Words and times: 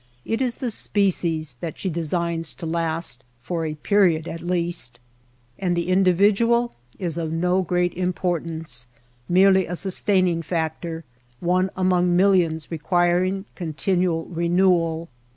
It 0.25 0.41
is 0.41 0.55
the 0.55 0.71
species 0.71 1.57
that 1.61 1.77
she 1.77 1.87
designs 1.87 2.55
to 2.55 2.65
last, 2.65 3.23
for 3.43 3.65
a 3.67 3.75
period 3.75 4.27
at 4.27 4.41
least; 4.41 4.99
and 5.59 5.75
the 5.77 5.89
individual 5.89 6.73
is 6.97 7.19
of 7.19 7.31
no 7.31 7.61
great 7.61 7.93
importance, 7.93 8.87
merely 9.29 9.67
a 9.67 9.75
sustaining 9.75 10.41
factor, 10.41 11.03
one 11.39 11.69
among 11.77 12.15
millions 12.15 12.71
requiring 12.71 13.45
continual 13.53 14.25
renewal. 14.25 15.07